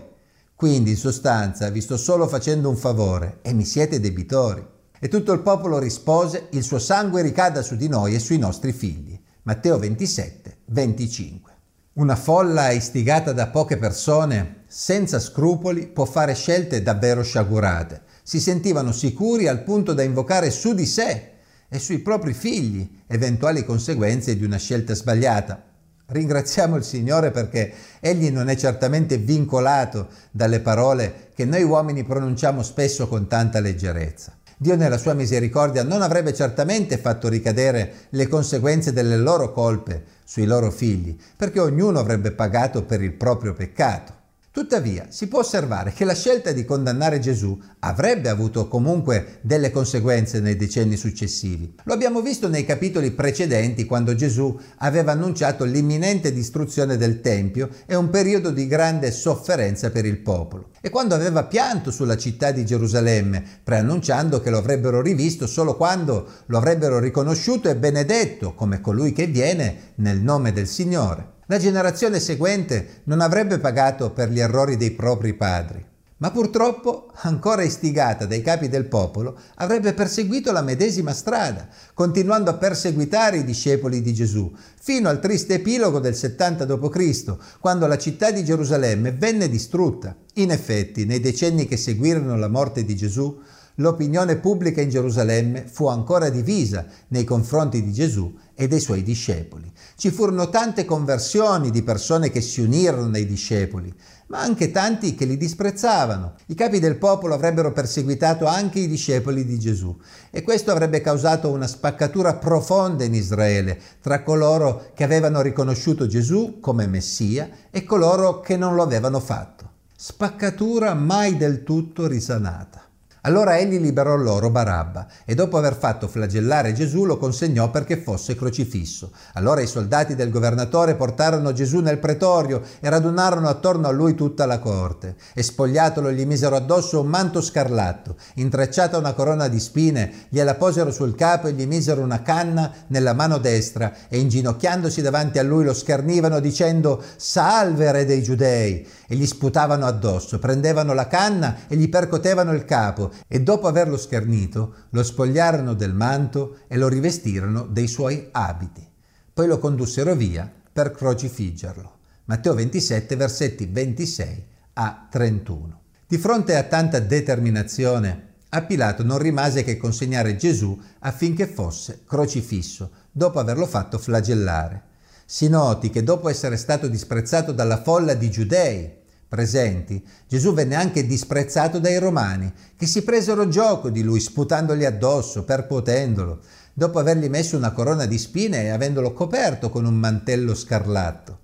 Quindi 0.56 0.92
in 0.92 0.96
sostanza 0.96 1.68
vi 1.70 1.82
sto 1.82 1.98
solo 1.98 2.30
facendo 2.30 2.70
un 2.70 2.78
favore 2.78 3.40
e 3.42 3.52
mi 3.52 3.66
siete 3.66 4.00
debitori. 4.00 4.66
E 5.02 5.10
tutto 5.10 5.34
il 5.34 5.42
popolo 5.42 5.80
rispose, 5.80 6.48
il 6.52 6.64
suo 6.64 6.80
sangue 6.80 7.22
ricada 7.22 7.62
su 7.62 7.76
di 7.76 7.90
noi 7.90 8.16
e 8.16 8.20
sui 8.20 8.38
nostri 8.38 8.72
figli. 8.72 9.20
Matteo 9.42 9.78
27, 9.78 10.60
25. 10.68 11.52
Una 11.96 12.16
folla 12.16 12.70
istigata 12.70 13.34
da 13.34 13.48
poche 13.48 13.76
persone, 13.76 14.64
senza 14.66 15.20
scrupoli, 15.20 15.88
può 15.88 16.06
fare 16.06 16.36
scelte 16.36 16.82
davvero 16.82 17.22
sciagurate. 17.22 18.04
Si 18.28 18.42
sentivano 18.42 18.92
sicuri 18.92 19.48
al 19.48 19.64
punto 19.64 19.94
da 19.94 20.04
invocare 20.04 20.52
su 20.52 20.74
di 20.74 20.86
sé 20.86 21.32
e 21.70 21.80
sui 21.80 22.00
propri 22.00 22.34
figli 22.34 23.04
eventuali 23.08 23.64
conseguenze 23.64 24.36
di 24.36 24.44
una 24.44 24.58
scelta 24.58 24.94
sbagliata. 24.94 25.64
Ringraziamo 26.08 26.76
il 26.76 26.84
Signore 26.84 27.32
perché 27.32 27.72
Egli 28.02 28.30
non 28.30 28.50
è 28.50 28.58
certamente 28.58 29.16
vincolato 29.16 30.10
dalle 30.30 30.60
parole 30.60 31.30
che 31.34 31.46
noi 31.46 31.64
uomini 31.64 32.04
pronunciamo 32.04 32.64
spesso 32.64 33.08
con 33.08 33.28
tanta 33.30 33.62
leggerezza. 33.62 34.36
Dio 34.58 34.76
nella 34.76 34.98
sua 34.98 35.14
misericordia 35.14 35.84
non 35.84 36.02
avrebbe 36.02 36.34
certamente 36.34 36.98
fatto 36.98 37.30
ricadere 37.30 38.08
le 38.10 38.28
conseguenze 38.28 38.92
delle 38.92 39.16
loro 39.16 39.54
colpe 39.54 40.04
sui 40.26 40.46
loro 40.46 40.70
figli, 40.70 41.16
perché 41.38 41.62
ognuno 41.62 42.00
avrebbe 42.00 42.32
pagato 42.32 42.84
per 42.84 43.02
il 43.02 43.14
proprio 43.14 43.54
peccato. 43.54 44.17
Tuttavia, 44.58 45.06
si 45.10 45.28
può 45.28 45.42
osservare 45.42 45.94
che 45.94 46.04
la 46.04 46.16
scelta 46.16 46.52
di 46.52 46.66
condannare 46.66 47.20
Gesù 47.20 47.62
avrebbe 47.82 48.28
avuto 48.28 48.68
comunque 48.68 49.38
delle 49.42 49.70
conseguenze 49.70 50.40
nei 50.40 50.56
decenni 50.56 50.98
successivi. 50.98 51.76
Lo 51.84 51.94
abbiamo 51.94 52.22
visto 52.22 52.48
nei 52.48 52.66
capitoli 52.66 53.12
precedenti 53.12 53.86
quando 53.86 54.16
Gesù 54.16 54.60
aveva 54.78 55.12
annunciato 55.12 55.64
l'imminente 55.64 56.34
distruzione 56.34 56.98
del 56.98 57.22
Tempio 57.22 57.70
e 57.86 57.94
un 57.94 58.10
periodo 58.10 58.50
di 58.50 58.66
grande 58.66 59.12
sofferenza 59.12 59.92
per 59.92 60.06
il 60.06 60.18
popolo. 60.18 60.72
E 60.82 60.90
quando 60.90 61.14
aveva 61.14 61.44
pianto 61.44 61.92
sulla 61.92 62.18
città 62.18 62.50
di 62.50 62.66
Gerusalemme, 62.66 63.44
preannunciando 63.64 64.42
che 64.42 64.50
lo 64.50 64.58
avrebbero 64.58 65.04
rivisto 65.04 65.46
solo 65.46 65.78
quando 65.78 66.28
lo 66.48 66.58
avrebbero 66.58 66.98
riconosciuto 66.98 67.70
e 67.70 67.76
benedetto 67.76 68.56
come 68.56 68.82
colui 68.82 69.14
che 69.14 69.28
viene 69.28 69.94
nel 69.98 70.20
nome 70.20 70.52
del 70.52 70.66
Signore. 70.66 71.36
La 71.50 71.58
generazione 71.58 72.20
seguente 72.20 73.02
non 73.06 73.22
avrebbe 73.22 73.58
pagato 73.60 74.12
per 74.12 74.30
gli 74.30 74.40
errori 74.42 74.76
dei 74.76 74.92
propri 74.92 75.34
padri, 75.34 75.82
ma 76.18 76.30
purtroppo, 76.30 77.10
ancora 77.22 77.64
istigata 77.64 78.26
dai 78.26 78.42
capi 78.42 78.68
del 78.68 78.88
popolo, 78.88 79.40
avrebbe 79.56 79.94
perseguito 79.94 80.52
la 80.52 80.62
medesima 80.62 81.14
strada, 81.14 81.70
continuando 81.94 82.50
a 82.50 82.56
perseguitare 82.56 83.38
i 83.38 83.44
discepoli 83.46 84.02
di 84.02 84.14
Gesù, 84.14 84.54
fino 84.78 85.08
al 85.08 85.22
triste 85.22 85.54
epilogo 85.54 86.00
del 86.00 86.16
70 86.16 86.66
d.C., 86.66 87.36
quando 87.62 87.88
la 87.88 87.98
città 87.98 88.30
di 88.30 88.44
Gerusalemme 88.44 89.14
venne 89.14 89.48
distrutta. 89.48 90.18
In 90.34 90.52
effetti, 90.52 91.06
nei 91.06 91.22
decenni 91.22 91.66
che 91.66 91.78
seguirono 91.78 92.36
la 92.36 92.50
morte 92.50 92.84
di 92.84 92.96
Gesù, 92.98 93.40
l'opinione 93.78 94.38
pubblica 94.38 94.82
in 94.82 94.90
Gerusalemme 94.90 95.66
fu 95.68 95.88
ancora 95.88 96.30
divisa 96.30 96.86
nei 97.10 97.24
confronti 97.24 97.84
di 97.84 97.92
Gesù 97.92 98.34
e 98.54 98.68
dei 98.68 98.80
suoi 98.80 99.04
discepoli. 99.04 99.72
Ci 99.96 100.10
furono 100.10 100.50
tante 100.50 100.86
conversioni 100.86 101.70
di 101.70 101.84
persone 101.84 102.30
che 102.30 102.42
si 102.42 102.62
unirono 102.62 103.16
ai 103.16 103.26
discepoli, 103.26 103.94
ma 104.28 104.40
anche 104.40 104.72
tanti 104.72 105.14
che 105.16 105.26
li 105.26 105.38
disprezzavano. 105.38 106.34
I 106.48 106.56
capi 106.56 106.80
del 106.80 106.98
popolo 106.98 107.34
avrebbero 107.34 107.72
perseguitato 107.72 108.46
anche 108.46 108.80
i 108.80 108.88
discepoli 108.88 109.46
di 109.46 109.60
Gesù 109.60 109.96
e 110.32 110.42
questo 110.42 110.72
avrebbe 110.72 111.02
causato 111.02 111.52
una 111.52 111.68
spaccatura 111.68 112.36
profonda 112.36 113.04
in 113.04 113.14
Israele 113.14 113.80
tra 114.02 114.24
coloro 114.24 114.92
che 114.96 115.04
avevano 115.04 115.42
riconosciuto 115.42 116.08
Gesù 116.08 116.60
come 116.60 116.88
Messia 116.88 117.50
e 117.70 117.84
coloro 117.84 118.40
che 118.40 118.58
non 118.58 118.74
lo 118.74 118.82
avevano 118.82 119.20
fatto. 119.20 119.66
Spaccatura 119.96 120.94
mai 120.94 121.38
del 121.38 121.64
tutto 121.64 122.08
risanata. 122.08 122.87
Allora 123.28 123.58
egli 123.58 123.78
liberò 123.78 124.16
loro 124.16 124.50
Barabba 124.50 125.06
e 125.26 125.36
dopo 125.36 125.58
aver 125.58 125.76
fatto 125.76 126.08
flagellare 126.08 126.72
Gesù 126.72 127.04
lo 127.04 127.18
consegnò 127.18 127.70
perché 127.70 127.98
fosse 127.98 128.38
crocifisso. 128.38 129.12
Allora 129.34 129.60
i 129.60 129.68
soldati 129.68 130.16
del 130.16 130.32
governatore 130.32 130.96
portarono 130.96 131.52
Gesù 131.52 131.82
nel 131.82 131.98
pretorio 131.98 132.62
e 132.80 132.90
radunarono 132.90 133.50
attorno 133.50 133.88
a 133.88 133.92
lui 133.92 134.16
tutta 134.16 134.46
la 134.46 134.60
corte. 134.60 135.18
E 135.34 135.44
spogliatolo 135.44 136.10
gli 136.10 136.26
misero 136.26 136.56
addosso 136.56 137.02
un 137.02 137.08
manto 137.08 137.42
scarlatto, 137.42 138.16
intrecciata 138.36 138.98
una 138.98 139.12
corona 139.12 139.50
di 139.50 139.60
spine, 139.60 140.28
gliela 140.30 140.56
posero 140.56 140.90
sul 140.90 141.14
capo 141.14 141.48
e 141.48 141.52
gli 141.52 141.68
misero 141.68 142.00
una 142.00 142.22
canna 142.22 142.72
nella 142.88 143.12
mano 143.12 143.40
destra. 143.40 143.92
E 144.08 144.20
inginocchiandosi 144.20 145.02
davanti 145.02 145.38
a 145.38 145.44
lui 145.44 145.66
lo 145.66 145.74
schernivano 145.74 146.40
dicendo 146.40 147.04
Salve 147.18 147.92
re 147.92 148.06
dei 148.06 148.24
giudei 148.24 148.88
e 149.08 149.16
gli 149.16 149.26
sputavano 149.26 149.86
addosso, 149.86 150.38
prendevano 150.38 150.94
la 150.94 151.08
canna 151.08 151.68
e 151.68 151.76
gli 151.76 151.90
percotevano 151.90 152.54
il 152.54 152.66
capo 152.66 153.12
e 153.28 153.42
dopo 153.42 153.68
averlo 153.68 153.98
schernito 153.98 154.74
lo 154.90 155.04
spogliarono 155.04 155.74
del 155.74 155.94
manto 155.94 156.60
e 156.68 156.78
lo 156.78 156.88
rivestirono 156.88 157.64
dei 157.64 157.88
suoi 157.88 158.28
abiti. 158.32 158.86
Poi 159.34 159.48
lo 159.48 159.60
condussero 159.60 160.14
via 160.16 160.52
per 160.72 160.92
crocifiggerlo. 160.92 161.96
Matteo 162.26 162.54
27 162.54 163.16
versetti 163.16 163.66
26 163.66 164.46
a 164.74 165.08
31. 165.10 165.82
Di 166.06 166.18
fronte 166.18 166.56
a 166.56 166.64
tanta 166.64 167.00
determinazione, 167.00 168.26
a 168.50 168.62
Pilato 168.62 169.04
non 169.04 169.18
rimase 169.18 169.64
che 169.64 169.78
consegnare 169.78 170.36
Gesù 170.36 170.80
affinché 171.00 171.48
fosse 171.48 172.02
crocifisso, 172.06 172.92
dopo 173.12 173.40
averlo 173.40 173.66
fatto 173.66 173.98
flagellare. 173.98 174.84
Si 175.26 175.50
noti 175.50 175.90
che 175.90 176.04
dopo 176.04 176.30
essere 176.30 176.56
stato 176.56 176.88
disprezzato 176.88 177.52
dalla 177.52 177.82
folla 177.82 178.14
di 178.14 178.32
giudei 178.32 178.97
presenti, 179.28 180.04
Gesù 180.28 180.54
venne 180.54 180.76
anche 180.76 181.06
disprezzato 181.06 181.80
dai 181.80 181.98
romani, 181.98 182.52
che 182.76 182.86
si 182.86 183.04
presero 183.04 183.48
gioco 183.48 183.90
di 183.90 184.04
lui 184.04 184.20
sputandogli 184.20 184.86
addosso, 184.86 185.44
percuotendolo, 185.44 186.40
dopo 186.74 187.00
avergli 187.00 187.28
messo 187.28 187.58
una 187.58 187.72
corona 187.72 188.06
di 188.06 188.18
spine 188.18 188.64
e 188.64 188.70
avendolo 188.70 189.12
coperto 189.12 189.70
con 189.70 189.86
un 189.86 189.96
mantello 189.96 190.56
scarlatto. 190.56 191.40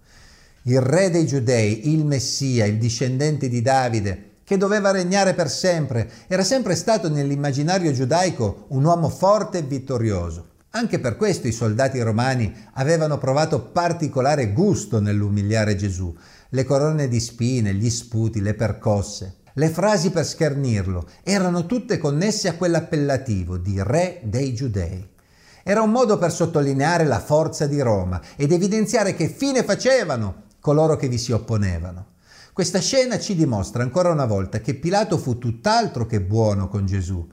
Il 0.64 0.80
re 0.80 1.10
dei 1.10 1.26
giudei, 1.26 1.92
il 1.92 2.06
Messia, 2.06 2.66
il 2.66 2.78
discendente 2.78 3.50
di 3.50 3.62
Davide, 3.62 4.32
che 4.44 4.58
doveva 4.58 4.92
regnare 4.92 5.34
per 5.34 5.50
sempre, 5.50 6.10
era 6.28 6.44
sempre 6.44 6.76
stato 6.76 7.10
nell'immaginario 7.10 7.92
giudaico 7.92 8.66
un 8.70 8.84
uomo 8.84 9.10
forte 9.10 9.58
e 9.58 9.64
vittorioso. 9.64 10.52
Anche 10.76 11.00
per 11.00 11.18
questo 11.18 11.48
i 11.48 11.52
soldati 11.52 12.02
romani 12.02 12.52
avevano 12.74 13.18
provato 13.18 13.62
particolare 13.62 14.54
gusto 14.54 15.00
nell'umiliare 15.00 15.76
Gesù. 15.76 16.16
Le 16.54 16.66
corone 16.66 17.08
di 17.08 17.20
spine, 17.20 17.74
gli 17.74 17.90
sputi, 17.90 18.40
le 18.40 18.54
percosse, 18.54 19.38
le 19.54 19.70
frasi 19.70 20.12
per 20.12 20.24
schernirlo 20.24 21.08
erano 21.24 21.66
tutte 21.66 21.98
connesse 21.98 22.48
a 22.48 22.54
quell'appellativo 22.54 23.58
di 23.58 23.82
re 23.82 24.22
dei 24.24 24.54
giudei. 24.54 25.10
Era 25.64 25.82
un 25.82 25.90
modo 25.90 26.20
per 26.20 26.32
sottolineare 26.32 27.06
la 27.06 27.20
forza 27.20 27.66
di 27.66 27.82
Roma 27.82 28.22
ed 28.36 28.52
evidenziare 28.52 29.16
che 29.16 29.30
fine 29.30 29.64
facevano 29.64 30.44
coloro 30.60 30.96
che 30.96 31.08
vi 31.08 31.18
si 31.18 31.32
opponevano. 31.32 32.10
Questa 32.54 32.80
scena 32.80 33.18
ci 33.18 33.34
dimostra 33.34 33.82
ancora 33.82 34.12
una 34.12 34.26
volta 34.26 34.60
che 34.60 34.76
Pilato 34.76 35.18
fu 35.18 35.40
tutt'altro 35.40 36.06
che 36.06 36.22
buono 36.22 36.68
con 36.68 36.86
Gesù 36.86 37.28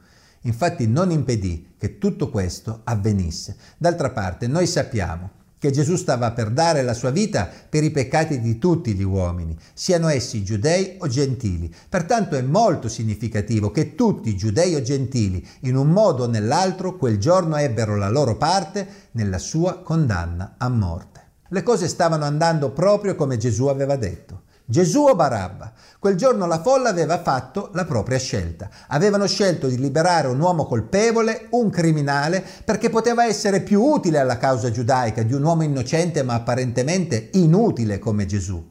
Infatti 0.44 0.86
non 0.86 1.10
impedì 1.10 1.74
che 1.76 1.98
tutto 1.98 2.30
questo 2.30 2.80
avvenisse. 2.84 3.56
D'altra 3.76 4.10
parte 4.10 4.46
noi 4.46 4.66
sappiamo 4.66 5.38
che 5.60 5.70
Gesù 5.70 5.96
stava 5.96 6.32
per 6.32 6.50
dare 6.50 6.82
la 6.82 6.94
sua 6.94 7.10
vita 7.10 7.46
per 7.68 7.84
i 7.84 7.90
peccati 7.90 8.40
di 8.40 8.56
tutti 8.56 8.94
gli 8.94 9.04
uomini, 9.04 9.54
siano 9.74 10.08
essi 10.08 10.42
giudei 10.42 10.96
o 10.98 11.06
gentili. 11.06 11.72
Pertanto 11.86 12.34
è 12.34 12.40
molto 12.40 12.88
significativo 12.88 13.70
che 13.70 13.94
tutti, 13.94 14.34
giudei 14.34 14.74
o 14.74 14.80
gentili, 14.80 15.46
in 15.60 15.76
un 15.76 15.88
modo 15.88 16.24
o 16.24 16.26
nell'altro, 16.26 16.96
quel 16.96 17.18
giorno 17.18 17.56
ebbero 17.56 17.94
la 17.94 18.08
loro 18.08 18.38
parte 18.38 18.88
nella 19.12 19.38
sua 19.38 19.82
condanna 19.82 20.54
a 20.56 20.68
morte. 20.70 21.20
Le 21.50 21.62
cose 21.62 21.88
stavano 21.88 22.24
andando 22.24 22.70
proprio 22.70 23.14
come 23.14 23.36
Gesù 23.36 23.66
aveva 23.66 23.96
detto. 23.96 24.48
Gesù 24.70 25.00
o 25.00 25.16
Barabba? 25.16 25.72
Quel 25.98 26.14
giorno 26.14 26.46
la 26.46 26.60
folla 26.60 26.90
aveva 26.90 27.20
fatto 27.20 27.70
la 27.72 27.84
propria 27.84 28.18
scelta. 28.18 28.70
Avevano 28.86 29.26
scelto 29.26 29.66
di 29.66 29.76
liberare 29.76 30.28
un 30.28 30.38
uomo 30.38 30.64
colpevole, 30.64 31.48
un 31.50 31.70
criminale, 31.70 32.44
perché 32.64 32.88
poteva 32.88 33.26
essere 33.26 33.62
più 33.62 33.82
utile 33.82 34.20
alla 34.20 34.36
causa 34.36 34.70
giudaica 34.70 35.24
di 35.24 35.34
un 35.34 35.42
uomo 35.42 35.64
innocente 35.64 36.22
ma 36.22 36.34
apparentemente 36.34 37.30
inutile 37.32 37.98
come 37.98 38.26
Gesù. 38.26 38.64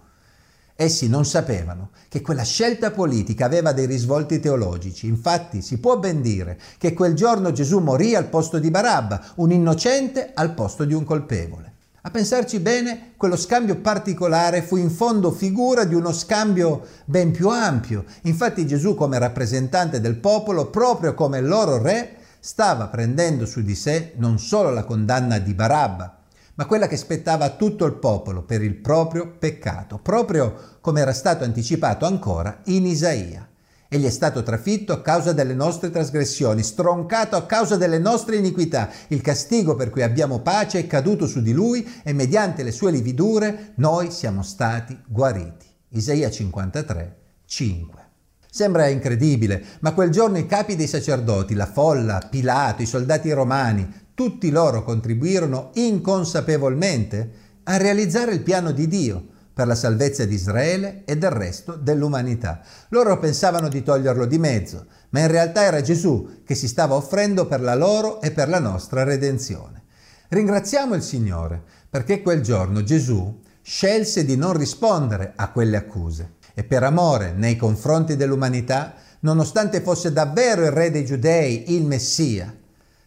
Essi 0.74 1.10
non 1.10 1.26
sapevano 1.26 1.90
che 2.08 2.22
quella 2.22 2.44
scelta 2.44 2.92
politica 2.92 3.44
aveva 3.44 3.74
dei 3.74 3.86
risvolti 3.86 4.40
teologici. 4.40 5.06
Infatti 5.06 5.62
si 5.62 5.80
può 5.80 5.98
ben 5.98 6.22
dire 6.22 6.58
che 6.78 6.94
quel 6.94 7.14
giorno 7.14 7.52
Gesù 7.52 7.80
morì 7.80 8.16
al 8.16 8.30
posto 8.30 8.58
di 8.58 8.72
Barabba, 8.72 9.22
un 9.36 9.52
innocente 9.52 10.32
al 10.34 10.54
posto 10.54 10.86
di 10.86 10.94
un 10.94 11.04
colpevole. 11.04 11.74
A 12.10 12.12
pensarci 12.12 12.60
bene, 12.60 13.12
quello 13.18 13.36
scambio 13.36 13.82
particolare 13.82 14.64
fu 14.64 14.78
in 14.78 14.90
fondo 14.90 15.30
figura 15.30 15.84
di 15.84 15.94
uno 15.94 16.12
scambio 16.12 16.88
ben 17.06 17.30
più 17.30 17.50
ampio. 17.50 18.04
Infatti 18.24 18.66
Gesù 18.66 18.96
come 18.96 19.20
rappresentante 19.20 20.02
del 20.02 20.16
popolo, 20.16 20.72
proprio 20.72 21.14
come 21.14 21.40
loro 21.40 21.80
re, 21.80 22.16
stava 22.40 22.88
prendendo 22.88 23.46
su 23.46 23.62
di 23.62 23.76
sé 23.76 24.14
non 24.16 24.40
solo 24.40 24.72
la 24.72 24.86
condanna 24.86 25.38
di 25.38 25.54
Barabba, 25.54 26.18
ma 26.56 26.66
quella 26.66 26.88
che 26.88 26.98
spettava 26.98 27.46
a 27.46 27.52
tutto 27.52 27.86
il 27.86 27.94
popolo 27.94 28.42
per 28.42 28.64
il 28.64 28.74
proprio 28.74 29.32
peccato, 29.38 30.00
proprio 30.00 30.80
come 30.82 31.02
era 31.02 31.14
stato 31.14 31.44
anticipato 31.44 32.08
ancora 32.08 32.62
in 32.66 32.88
Isaia. 32.88 33.48
Egli 33.92 34.06
è 34.06 34.12
stato 34.12 34.44
trafitto 34.44 34.94
a 34.94 35.02
causa 35.02 35.34
delle 35.34 35.56
nostre 35.56 35.90
trasgressioni, 35.90 36.62
stroncato 36.62 37.36
a 37.36 37.48
causa 37.48 37.76
delle 37.76 37.98
nostre 37.98 38.36
iniquità. 38.36 38.88
Il 39.08 39.22
castigo 39.22 39.76
per 39.76 39.90
cui 39.90 40.04
abbiamo 40.04 40.42
pace 40.42 40.78
è 40.78 40.86
caduto 40.86 41.26
su 41.26 41.42
di 41.42 41.54
lui 41.54 41.84
e 42.04 42.14
mediante 42.14 42.62
le 42.62 42.72
sue 42.72 42.92
lividure 42.92 43.74
noi 43.78 44.12
siamo 44.12 44.44
stati 44.44 44.96
guariti. 45.08 45.66
Isaia 45.90 46.30
53, 46.30 47.18
5. 47.46 48.08
Sembra 48.48 48.88
incredibile, 48.90 49.64
ma 49.80 49.94
quel 49.94 50.12
giorno 50.12 50.38
i 50.38 50.46
capi 50.46 50.76
dei 50.76 50.86
sacerdoti, 50.86 51.56
la 51.56 51.66
folla, 51.66 52.28
Pilato, 52.30 52.84
i 52.84 52.86
soldati 52.86 53.32
romani, 53.32 53.92
tutti 54.14 54.52
loro 54.52 54.84
contribuirono 54.84 55.72
inconsapevolmente 55.74 57.32
a 57.64 57.78
realizzare 57.78 58.34
il 58.34 58.42
piano 58.42 58.72
di 58.72 58.88
Dio 58.88 59.38
per 59.60 59.68
la 59.68 59.76
salvezza 59.76 60.24
di 60.24 60.36
Israele 60.36 61.02
e 61.04 61.18
del 61.18 61.32
resto 61.32 61.76
dell'umanità. 61.76 62.62
Loro 62.92 63.20
pensavano 63.20 63.68
di 63.68 63.84
toglierlo 63.84 64.26
di 64.26 64.38
mezzo, 64.38 64.86
ma 65.10 65.20
in 65.20 65.28
realtà 65.28 65.64
era 65.64 65.82
Gesù 65.82 66.44
che 66.46 66.56
si 66.56 66.66
stava 66.66 66.96
offrendo 66.96 67.46
per 67.46 67.60
la 67.60 67.76
loro 67.76 68.22
e 68.22 68.32
per 68.32 68.48
la 68.48 68.60
nostra 68.60 69.04
redenzione. 69.04 69.84
Ringraziamo 70.30 70.96
il 70.96 71.02
Signore 71.02 71.62
perché 71.90 72.22
quel 72.22 72.40
giorno 72.40 72.84
Gesù 72.84 73.42
scelse 73.62 74.24
di 74.24 74.38
non 74.38 74.54
rispondere 74.54 75.34
a 75.36 75.52
quelle 75.52 75.76
accuse 75.76 76.36
e 76.54 76.64
per 76.64 76.84
amore 76.84 77.34
nei 77.34 77.58
confronti 77.58 78.16
dell'umanità, 78.16 78.94
nonostante 79.20 79.82
fosse 79.82 80.14
davvero 80.14 80.64
il 80.64 80.72
re 80.72 80.90
dei 80.90 81.04
giudei, 81.04 81.76
il 81.76 81.84
Messia, 81.84 82.56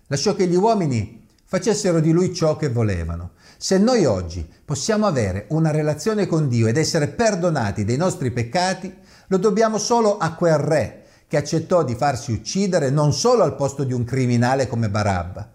lasciò 0.08 0.34
che 0.34 0.46
gli 0.46 0.56
uomini 0.56 1.26
facessero 1.46 2.00
di 2.00 2.12
lui 2.12 2.34
ciò 2.34 2.56
che 2.56 2.68
volevano. 2.68 3.30
Se 3.62 3.78
noi 3.78 4.04
oggi 4.06 4.44
possiamo 4.64 5.06
avere 5.06 5.46
una 5.50 5.70
relazione 5.70 6.26
con 6.26 6.48
Dio 6.48 6.66
ed 6.66 6.76
essere 6.76 7.06
perdonati 7.06 7.84
dei 7.84 7.96
nostri 7.96 8.32
peccati, 8.32 8.92
lo 9.28 9.36
dobbiamo 9.36 9.78
solo 9.78 10.18
a 10.18 10.34
quel 10.34 10.58
re 10.58 11.04
che 11.28 11.36
accettò 11.36 11.84
di 11.84 11.94
farsi 11.94 12.32
uccidere 12.32 12.90
non 12.90 13.12
solo 13.12 13.44
al 13.44 13.54
posto 13.54 13.84
di 13.84 13.92
un 13.92 14.02
criminale 14.02 14.66
come 14.66 14.90
Barabba, 14.90 15.48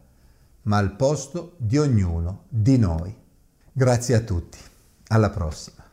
ma 0.61 0.77
al 0.77 0.95
posto 0.95 1.55
di 1.57 1.77
ognuno 1.77 2.43
di 2.47 2.77
noi. 2.77 3.13
Grazie 3.73 4.15
a 4.15 4.21
tutti. 4.21 4.57
Alla 5.07 5.29
prossima. 5.29 5.86